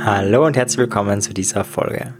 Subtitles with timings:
[0.00, 2.14] Hallo und herzlich willkommen zu dieser Folge.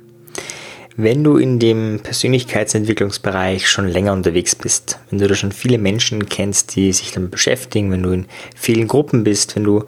[0.96, 6.28] Wenn du in dem Persönlichkeitsentwicklungsbereich schon länger unterwegs bist, wenn du da schon viele Menschen
[6.28, 8.26] kennst, die sich damit beschäftigen, wenn du in
[8.56, 9.84] vielen Gruppen bist, wenn du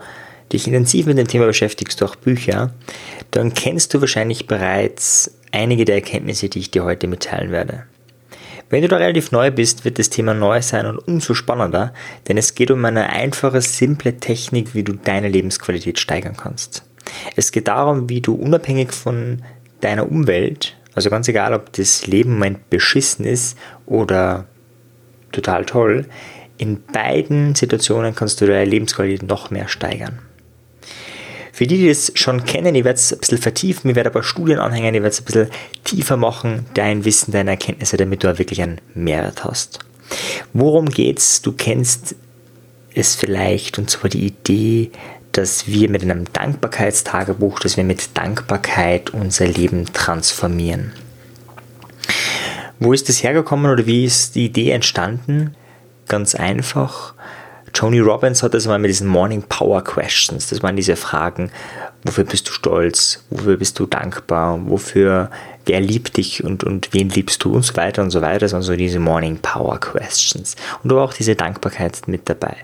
[0.52, 2.72] dich intensiv mit dem Thema beschäftigst durch Bücher,
[3.32, 7.86] dann kennst du wahrscheinlich bereits einige der Erkenntnisse, die ich dir heute mitteilen werde.
[8.70, 11.92] Wenn du da relativ neu bist, wird das Thema neu sein und umso spannender,
[12.28, 16.84] denn es geht um eine einfache, simple Technik, wie du deine Lebensqualität steigern kannst.
[17.34, 19.42] Es geht darum, wie du unabhängig von
[19.80, 24.46] deiner Umwelt, also ganz egal, ob das Leben im Moment beschissen ist oder
[25.32, 26.06] total toll,
[26.56, 30.20] in beiden Situationen kannst du deine Lebensqualität noch mehr steigern.
[31.60, 34.22] Für die, die das schon kennen, ich werde es ein bisschen vertiefen, ich werde aber
[34.22, 35.50] Studien anhängen, ich werde es ein bisschen
[35.84, 39.80] tiefer machen, dein Wissen, deine Erkenntnisse, damit du auch wirklich einen Mehrwert hast.
[40.54, 41.42] Worum geht's?
[41.42, 42.14] Du kennst
[42.94, 44.90] es vielleicht, und zwar die Idee,
[45.32, 50.94] dass wir mit einem Dankbarkeitstagebuch, dass wir mit Dankbarkeit unser Leben transformieren.
[52.78, 55.54] Wo ist das hergekommen oder wie ist die Idee entstanden?
[56.08, 57.12] Ganz einfach.
[57.72, 60.48] Tony Robbins hat das mal mit diesen Morning Power Questions.
[60.48, 61.50] Das waren diese Fragen,
[62.04, 65.30] wofür bist du stolz, wofür bist du dankbar, wofür,
[65.66, 68.40] wer liebt dich und, und wen liebst du und so weiter und so weiter.
[68.40, 70.56] Das waren so diese Morning Power Questions.
[70.82, 72.56] Und da war auch diese Dankbarkeit mit dabei.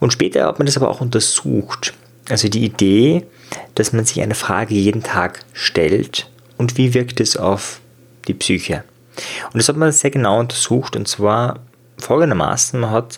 [0.00, 1.94] Und später hat man das aber auch untersucht.
[2.28, 3.26] Also die Idee,
[3.74, 6.28] dass man sich eine Frage jeden Tag stellt
[6.58, 7.80] und wie wirkt es auf
[8.26, 8.84] die Psyche.
[9.52, 11.60] Und das hat man sehr genau untersucht und zwar
[11.98, 13.16] folgendermaßen, man hat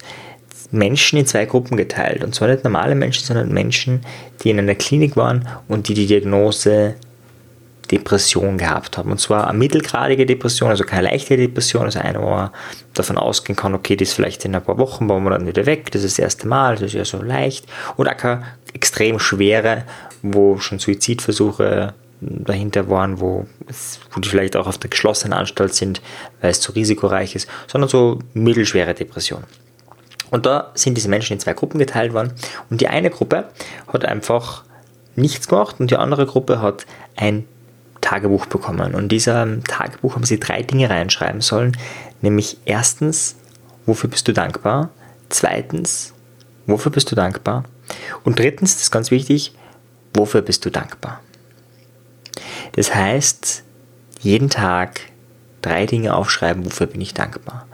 [0.71, 2.23] Menschen in zwei Gruppen geteilt.
[2.25, 4.03] Und zwar nicht normale Menschen, sondern Menschen,
[4.43, 6.95] die in einer Klinik waren und die die Diagnose
[7.91, 9.11] Depression gehabt haben.
[9.11, 12.51] Und zwar eine mittelgradige Depression, also keine leichte Depression, also eine, wo man
[12.95, 15.67] davon ausgehen kann, okay, die ist vielleicht in ein paar Wochen, waren wir dann wieder
[15.67, 17.67] weg, das ist das erste Mal, das ist ja so leicht.
[17.97, 18.45] Oder auch keine
[18.75, 19.85] extrem schwere,
[20.23, 23.47] wo schon Suizidversuche dahinter waren, wo,
[24.13, 26.03] wo die vielleicht auch auf der geschlossenen Anstalt sind,
[26.41, 29.45] weil es zu risikoreich ist, sondern so mittelschwere Depression.
[30.31, 32.33] Und da sind diese Menschen in zwei Gruppen geteilt worden.
[32.71, 33.49] Und die eine Gruppe
[33.93, 34.65] hat einfach
[35.17, 37.45] nichts gemacht und die andere Gruppe hat ein
[38.01, 38.95] Tagebuch bekommen.
[38.95, 41.77] Und in diesem Tagebuch haben sie drei Dinge reinschreiben sollen.
[42.21, 43.37] Nämlich erstens,
[43.87, 44.91] wofür bist du dankbar?
[45.29, 46.15] Zweitens,
[46.67, 47.65] wofür bist du dankbar?
[48.25, 49.55] Und drittens, das ist ganz wichtig,
[50.15, 51.21] wofür bist du dankbar?
[52.73, 53.65] Das heißt,
[54.21, 55.01] jeden Tag
[55.63, 57.67] drei Dinge aufschreiben, wofür bin ich dankbar.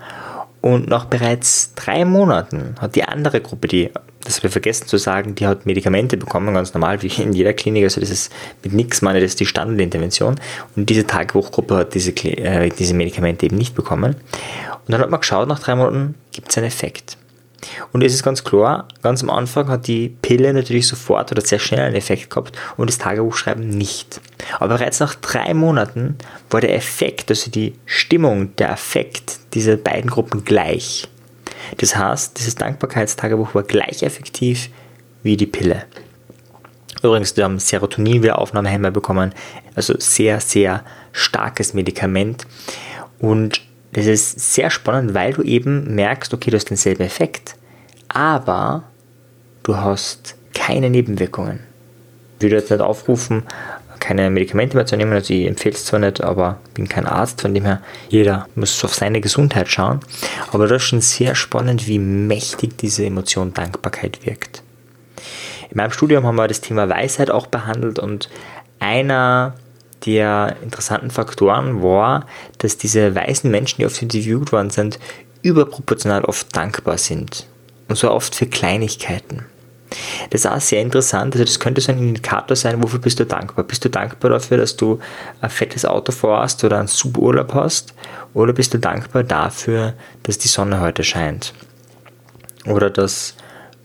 [0.65, 3.91] Und nach bereits drei Monaten hat die andere Gruppe, die,
[4.25, 7.53] das habe ich vergessen zu sagen, die hat Medikamente bekommen, ganz normal, wie in jeder
[7.53, 7.85] Klinik.
[7.85, 8.33] Also das ist
[8.63, 10.37] mit nichts, meine, das ist die Standardintervention.
[10.75, 14.15] Und diese Tagebuchgruppe hat diese, äh, diese Medikamente eben nicht bekommen.
[14.15, 17.19] Und dann hat man geschaut, nach drei Monaten gibt es einen Effekt.
[17.93, 21.59] Und es ist ganz klar, ganz am Anfang hat die Pille natürlich sofort oder sehr
[21.59, 24.21] schnell einen Effekt gehabt und das Tagebuchschreiben nicht.
[24.59, 26.17] Aber bereits nach drei Monaten
[26.51, 31.09] war der Effekt, also die Stimmung, der Effekt dieser beiden Gruppen gleich.
[31.79, 34.71] Das heißt, dieses Dankbarkeitstagebuch war gleich effektiv
[35.23, 35.85] wie die Pille.
[37.03, 39.35] Übrigens, wir haben Serotonin wieder Aufnahmehemmer bekommen,
[39.75, 42.47] also sehr, sehr starkes Medikament.
[43.19, 43.61] Und
[43.95, 47.55] das ist sehr spannend, weil du eben merkst, okay, du hast denselben Effekt,
[48.09, 48.85] aber
[49.63, 51.61] du hast keine Nebenwirkungen.
[52.37, 53.45] Ich würde jetzt nicht aufrufen,
[54.01, 57.41] keine Medikamente mehr zu nehmen, also ich empfehle es zwar nicht, aber bin kein Arzt,
[57.41, 60.01] von dem her jeder muss auf seine Gesundheit schauen.
[60.53, 64.63] Aber das ist schon sehr spannend, wie mächtig diese Emotion Dankbarkeit wirkt.
[65.71, 68.29] In meinem Studium haben wir das Thema Weisheit auch behandelt und
[68.81, 69.55] einer
[70.07, 72.27] der interessanten Faktoren war,
[72.59, 74.99] dass diese weißen Menschen, die oft interviewt worden sind,
[75.43, 77.47] überproportional oft dankbar sind.
[77.89, 79.45] Und so oft für Kleinigkeiten.
[80.31, 81.35] Das ist auch sehr interessant.
[81.35, 83.65] Also das könnte so ein Indikator sein, wofür bist du dankbar?
[83.65, 84.99] Bist du dankbar dafür, dass du
[85.41, 87.95] ein fettes Auto fährst oder einen super Urlaub hast?
[88.33, 89.95] Oder bist du dankbar dafür,
[90.25, 91.53] dass die Sonne heute scheint?
[92.67, 93.35] Oder dass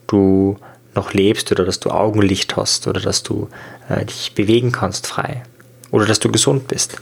[0.08, 0.58] du
[0.96, 3.49] noch lebst oder dass du Augenlicht hast oder dass du
[3.90, 5.43] äh, dich bewegen kannst frei?
[5.91, 6.96] Oder dass du gesund bist.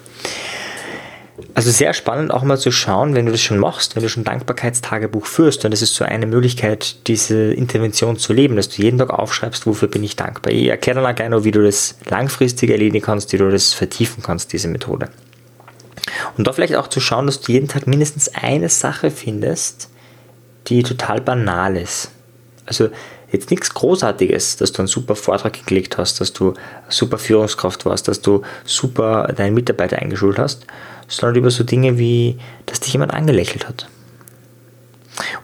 [1.54, 4.24] Also sehr spannend auch mal zu schauen, wenn du das schon machst, wenn du schon
[4.24, 9.12] Dankbarkeitstagebuch führst das ist so eine Möglichkeit, diese Intervention zu leben, dass du jeden Tag
[9.12, 10.52] aufschreibst, wofür bin ich dankbar.
[10.52, 14.24] Ich erkläre dann auch gerne, wie du das langfristig erledigen kannst, wie du das vertiefen
[14.24, 15.10] kannst, diese Methode.
[16.38, 19.90] Und da vielleicht auch zu schauen, dass du jeden Tag mindestens eine Sache findest,
[20.68, 22.12] die total banal ist.
[22.66, 22.90] Also
[23.32, 26.54] jetzt nichts Großartiges, dass du einen super Vortrag gelegt hast, dass du
[26.90, 30.66] super Führungskraft warst, dass du super deinen Mitarbeiter eingeschult hast,
[31.08, 33.90] sondern über so Dinge wie, dass dich jemand angelächelt hat.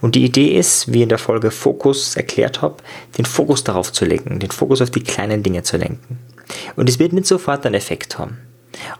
[0.00, 2.76] Und die Idee ist, wie in der Folge Fokus erklärt habe,
[3.18, 6.18] den Fokus darauf zu legen, den Fokus auf die kleinen Dinge zu lenken.
[6.76, 8.38] Und es wird nicht sofort einen Effekt haben.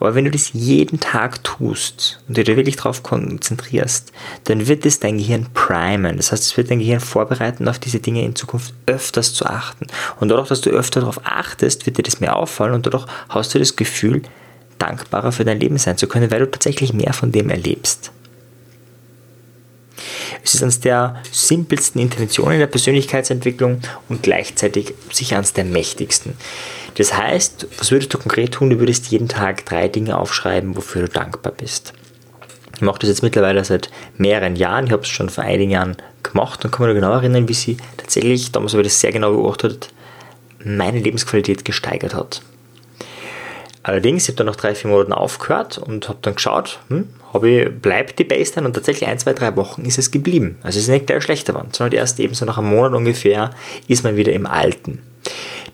[0.01, 4.13] Aber wenn du das jeden Tag tust und dich da wirklich darauf konzentrierst,
[4.45, 6.17] dann wird es dein Gehirn primen.
[6.17, 9.87] Das heißt, es wird dein Gehirn vorbereiten, auf diese Dinge in Zukunft öfters zu achten.
[10.21, 13.55] Und dadurch, dass du öfter darauf achtest, wird dir das mehr auffallen und dadurch hast
[13.55, 14.23] du das Gefühl,
[14.79, 18.13] dankbarer für dein Leben sein zu können, weil du tatsächlich mehr von dem erlebst.
[20.45, 23.81] Es ist eines der simpelsten Interventionen in der Persönlichkeitsentwicklung
[24.11, 26.35] und gleichzeitig sicher eines der mächtigsten.
[26.97, 28.69] Das heißt, was würdest du konkret tun?
[28.69, 31.95] Du würdest jeden Tag drei Dinge aufschreiben, wofür du dankbar bist.
[32.77, 34.87] Ich mache das jetzt mittlerweile seit mehreren Jahren.
[34.87, 37.79] Ich habe es schon vor einigen Jahren gemacht und kann mich genau erinnern, wie sie
[37.97, 39.89] tatsächlich, damals habe ich das sehr genau beobachtet,
[40.63, 42.43] meine Lebensqualität gesteigert hat.
[43.85, 47.07] Allerdings, ich habe dann nach drei, vier Monaten aufgehört und habe dann geschaut, hm,
[47.43, 50.57] ich, bleibt die Baseline und tatsächlich ein, zwei, drei Wochen ist es geblieben.
[50.63, 53.51] Also es ist nicht gleich schlechter geworden, sondern erst eben so nach einem Monat ungefähr
[53.87, 55.03] ist man wieder im Alten.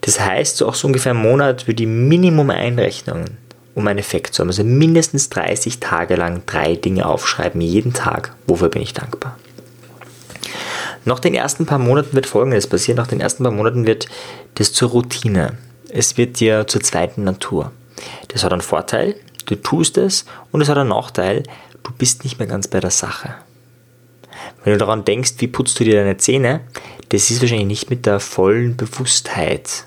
[0.01, 3.37] Das heißt, so auch so ungefähr einen Monat würde die Minimum-Einrechnungen,
[3.77, 8.35] um einen Effekt zu haben, also mindestens 30 Tage lang drei Dinge aufschreiben, jeden Tag,
[8.49, 9.39] wofür bin ich dankbar.
[11.05, 12.97] Nach den ersten paar Monaten wird Folgendes passieren.
[12.97, 14.07] Nach den ersten paar Monaten wird
[14.57, 15.57] das zur Routine.
[15.89, 17.73] Es wird dir zur zweiten Natur.
[18.29, 19.15] Das hat einen Vorteil,
[19.47, 21.43] du tust es und es hat einen Nachteil,
[21.83, 23.35] du bist nicht mehr ganz bei der Sache.
[24.65, 26.61] Wenn du daran denkst, wie putzt du dir deine Zähne,
[27.11, 29.85] das ist wahrscheinlich nicht mit der vollen Bewusstheit,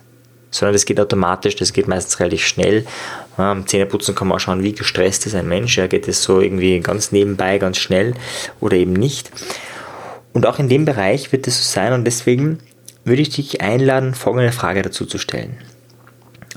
[0.51, 2.85] sondern das geht automatisch, das geht meistens relativ schnell.
[3.37, 5.77] Am Zähneputzen kann man auch schauen, wie gestresst ist ein Mensch.
[5.77, 8.13] Ja, geht es so irgendwie ganz nebenbei, ganz schnell
[8.59, 9.31] oder eben nicht.
[10.33, 12.59] Und auch in dem Bereich wird es so sein und deswegen
[13.03, 15.57] würde ich dich einladen, folgende Frage dazu zu stellen.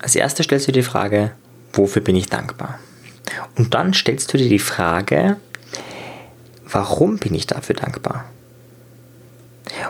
[0.00, 1.32] Als erstes stellst du dir die Frage,
[1.76, 2.78] wofür bin ich dankbar?
[3.56, 5.36] Und dann stellst du dir die Frage,
[6.70, 8.24] warum bin ich dafür dankbar?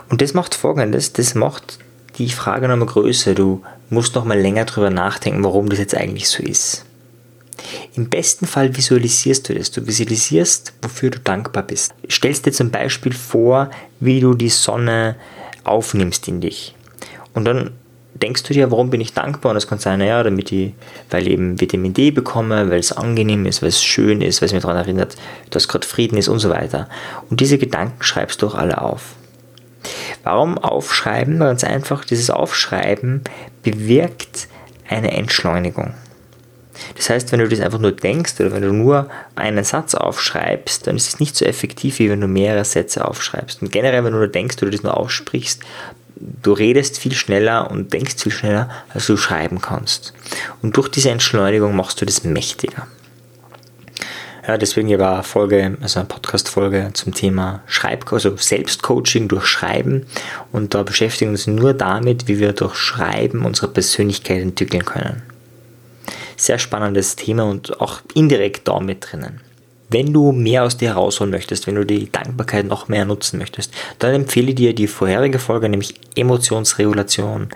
[0.09, 1.79] Und das macht folgendes, das macht
[2.17, 3.35] die Frage nochmal größer.
[3.35, 6.85] Du musst nochmal länger drüber nachdenken, warum das jetzt eigentlich so ist.
[7.95, 9.71] Im besten Fall visualisierst du das.
[9.71, 11.93] Du visualisierst, wofür du dankbar bist.
[12.09, 13.69] Stellst dir zum Beispiel vor,
[13.99, 15.15] wie du die Sonne
[15.63, 16.75] aufnimmst in dich.
[17.33, 17.71] Und dann
[18.21, 19.51] denkst du dir, warum bin ich dankbar?
[19.51, 20.73] Und es kann sein, naja, damit ich,
[21.09, 24.47] weil ich eben Vitamin D bekomme, weil es angenehm ist, weil es schön ist, weil
[24.47, 25.15] es mir daran erinnert,
[25.49, 26.89] dass gerade Frieden ist und so weiter.
[27.29, 29.15] Und diese Gedanken schreibst du auch alle auf.
[30.23, 31.39] Warum aufschreiben?
[31.39, 33.21] Ganz einfach, dieses Aufschreiben
[33.63, 34.47] bewirkt
[34.89, 35.93] eine Entschleunigung.
[36.95, 40.85] Das heißt, wenn du das einfach nur denkst oder wenn du nur einen Satz aufschreibst,
[40.87, 43.61] dann ist es nicht so effektiv, wie wenn du mehrere Sätze aufschreibst.
[43.61, 45.61] Und generell, wenn du nur denkst oder das nur aussprichst,
[46.19, 50.13] du redest viel schneller und denkst viel schneller, als du schreiben kannst.
[50.61, 52.87] Und durch diese Entschleunigung machst du das mächtiger.
[54.47, 60.05] Ja, deswegen hier war Folge, also eine Podcast-Folge zum Thema Schreib, also Selbstcoaching durch Schreiben.
[60.53, 65.21] Und da beschäftigen wir uns nur damit, wie wir durch Schreiben unsere Persönlichkeit entwickeln können.
[66.37, 69.41] Sehr spannendes Thema und auch indirekt da mit drinnen.
[69.89, 73.73] Wenn du mehr aus dir herausholen möchtest, wenn du die Dankbarkeit noch mehr nutzen möchtest,
[73.99, 77.49] dann empfehle ich dir die vorherige Folge, nämlich Emotionsregulation,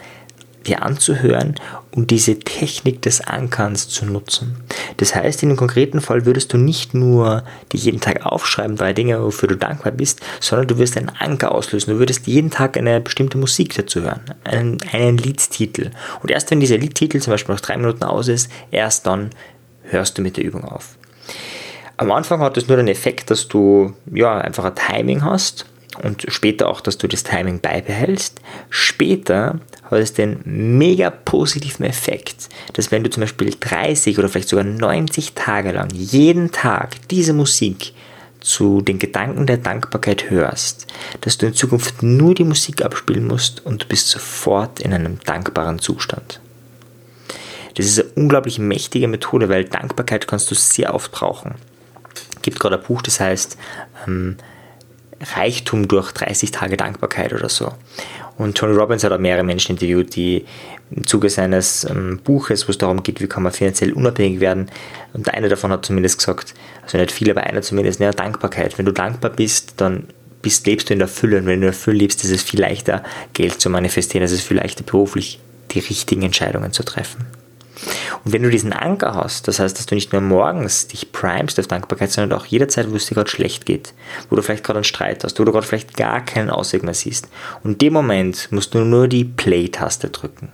[0.65, 1.55] dir anzuhören
[1.91, 4.57] und diese Technik des Ankerns zu nutzen.
[4.97, 8.93] Das heißt, in dem konkreten Fall würdest du nicht nur die jeden Tag aufschreiben, drei
[8.93, 11.93] Dinge, wofür du dankbar bist, sondern du wirst einen Anker auslösen.
[11.93, 15.91] Du würdest jeden Tag eine bestimmte Musik dazu hören, einen, einen Liedtitel.
[16.21, 19.31] Und erst wenn dieser Liedtitel zum Beispiel nach drei Minuten aus ist, erst dann
[19.83, 20.97] hörst du mit der Übung auf.
[22.01, 25.67] Am Anfang hat es nur den Effekt, dass du ja einfach ein Timing hast
[26.01, 28.41] und später auch, dass du das Timing beibehältst.
[28.71, 34.49] Später hat es den mega positiven Effekt, dass wenn du zum Beispiel 30 oder vielleicht
[34.49, 37.93] sogar 90 Tage lang jeden Tag diese Musik
[38.39, 40.87] zu den Gedanken der Dankbarkeit hörst,
[41.21, 45.19] dass du in Zukunft nur die Musik abspielen musst und du bist sofort in einem
[45.19, 46.41] dankbaren Zustand.
[47.75, 51.53] Das ist eine unglaublich mächtige Methode, weil Dankbarkeit kannst du sehr oft brauchen
[52.41, 53.57] gibt gerade ein Buch, das heißt
[54.07, 54.37] ähm,
[55.35, 57.71] Reichtum durch 30 Tage Dankbarkeit oder so.
[58.37, 60.45] Und Tony Robbins hat auch mehrere Menschen interviewt, die
[60.89, 64.69] im Zuge seines ähm, Buches, wo es darum geht, wie kann man finanziell unabhängig werden,
[65.13, 68.77] und einer davon hat zumindest gesagt, also nicht viele, aber einer zumindest, naja, Dankbarkeit.
[68.77, 70.07] Wenn du dankbar bist, dann
[70.41, 72.41] bist, lebst du in der Fülle und wenn du in der Fülle lebst, ist es
[72.41, 75.39] viel leichter, Geld zu manifestieren, es ist viel leichter, beruflich
[75.71, 77.25] die richtigen Entscheidungen zu treffen.
[78.23, 81.59] Und wenn du diesen Anker hast, das heißt, dass du nicht nur morgens dich primest
[81.59, 83.93] auf Dankbarkeit, sondern auch jederzeit, wo es dir gerade schlecht geht,
[84.29, 86.93] wo du vielleicht gerade einen Streit hast, wo du gerade vielleicht gar keinen Ausweg mehr
[86.93, 87.27] siehst.
[87.63, 90.49] Und in dem Moment musst du nur die Play-Taste drücken.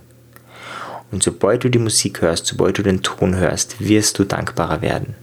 [1.12, 5.16] Und sobald du die Musik hörst, sobald du den Ton hörst, wirst du dankbarer werden.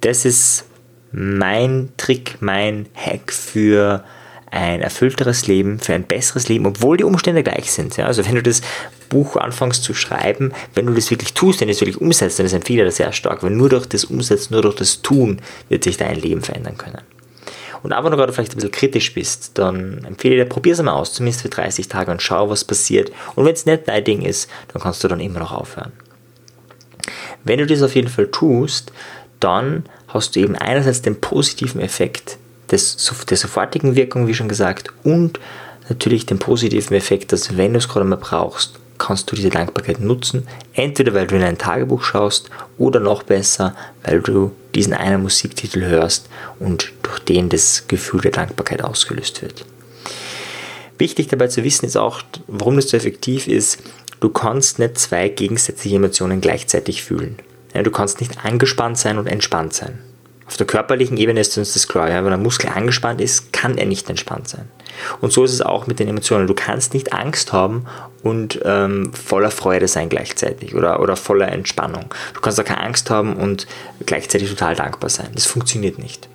[0.00, 0.64] Das ist
[1.12, 4.04] mein Trick, mein Hack für
[4.50, 7.96] ein erfüllteres Leben, für ein besseres Leben, obwohl die Umstände gleich sind.
[7.96, 8.06] Ja?
[8.06, 8.62] Also wenn du das
[9.08, 12.46] Buch anfängst zu schreiben, wenn du das wirklich tust, wenn du es wirklich umsetzt, dann
[12.46, 15.84] ist ich das sehr stark, weil nur durch das Umsetzen, nur durch das Tun wird
[15.84, 17.02] sich dein Leben verändern können.
[17.82, 20.72] Und auch wenn du gerade vielleicht ein bisschen kritisch bist, dann empfehle ich dir, probier
[20.72, 23.12] es mal aus, zumindest für 30 Tage und schau, was passiert.
[23.34, 25.92] Und wenn es nicht dein Ding ist, dann kannst du dann immer noch aufhören.
[27.44, 28.92] Wenn du das auf jeden Fall tust,
[29.40, 32.38] dann hast du eben einerseits den positiven Effekt
[32.70, 32.96] des,
[33.28, 35.38] der sofortigen Wirkung, wie schon gesagt, und
[35.88, 40.00] natürlich den positiven Effekt, dass wenn du es gerade mal brauchst, kannst du diese Dankbarkeit
[40.00, 40.46] nutzen.
[40.74, 43.74] Entweder weil du in ein Tagebuch schaust oder noch besser,
[44.04, 49.64] weil du diesen einen Musiktitel hörst und durch den das Gefühl der Dankbarkeit ausgelöst wird.
[50.98, 53.78] Wichtig dabei zu wissen ist auch, warum das so effektiv ist,
[54.20, 57.36] du kannst nicht zwei gegensätzliche Emotionen gleichzeitig fühlen.
[57.74, 59.98] Du kannst nicht angespannt sein und entspannt sein.
[60.46, 62.08] Auf der körperlichen Ebene ist uns das klar.
[62.08, 62.24] Ja?
[62.24, 64.68] Wenn ein Muskel angespannt ist, kann er nicht entspannt sein.
[65.20, 66.46] Und so ist es auch mit den Emotionen.
[66.46, 67.86] Du kannst nicht Angst haben
[68.22, 72.06] und ähm, voller Freude sein gleichzeitig oder, oder voller Entspannung.
[72.34, 73.66] Du kannst auch keine Angst haben und
[74.04, 75.28] gleichzeitig total dankbar sein.
[75.34, 76.28] Das funktioniert nicht.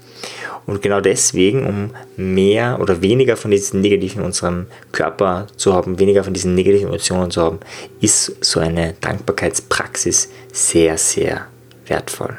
[0.68, 6.00] Und genau deswegen, um mehr oder weniger von diesen Negativen in unserem Körper zu haben,
[6.00, 7.60] weniger von diesen negativen Emotionen zu haben,
[8.00, 11.48] ist so eine Dankbarkeitspraxis sehr, sehr
[11.88, 12.38] wertvoll.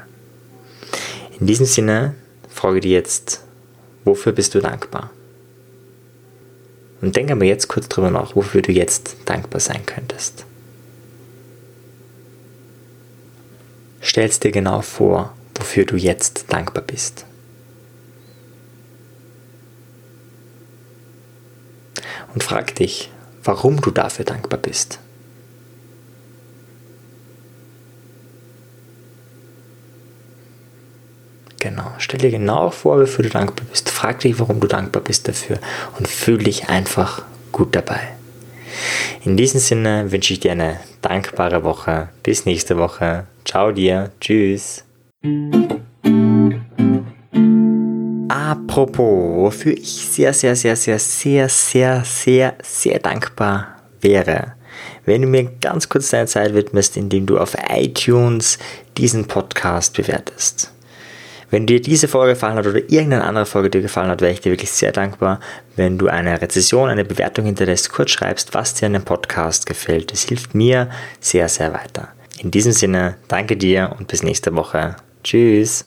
[1.41, 2.15] In diesem Sinne
[2.49, 3.43] frage dir jetzt,
[4.05, 5.11] wofür bist du dankbar?
[7.03, 10.47] Und denke aber jetzt kurz drüber nach, wofür du jetzt dankbar sein könntest.
[14.01, 17.27] Stell's dir genau vor, wofür du jetzt dankbar bist.
[22.35, 23.11] Und frag dich,
[23.43, 24.99] warum du dafür dankbar bist.
[31.59, 31.93] Genau.
[31.99, 33.92] Stell dir genau vor, wofür du dankbar bist.
[34.03, 35.59] Frag dich, warum du dankbar bist dafür
[35.97, 38.01] und fühl dich einfach gut dabei.
[39.25, 42.09] In diesem Sinne wünsche ich dir eine dankbare Woche.
[42.25, 43.29] Bis nächste Woche.
[43.45, 44.11] Ciao dir.
[44.21, 44.83] Tschüss.
[48.29, 54.55] Apropos, wofür ich sehr, sehr, sehr, sehr, sehr, sehr, sehr, sehr dankbar wäre,
[55.05, 58.59] wenn du mir ganz kurz deine Zeit widmest, indem du auf iTunes
[58.97, 60.73] diesen Podcast bewertest.
[61.53, 64.41] Wenn dir diese Folge gefallen hat oder irgendeine andere Folge dir gefallen hat, wäre ich
[64.41, 65.39] dir wirklich sehr dankbar,
[65.77, 70.13] wenn du eine Rezession, eine Bewertung hinterlässt, kurz schreibst, was dir an dem Podcast gefällt.
[70.13, 70.89] Das hilft mir
[71.21, 72.09] sehr, sehr weiter.
[72.39, 74.97] In diesem Sinne, danke dir und bis nächste Woche.
[75.23, 75.81] Tschüss.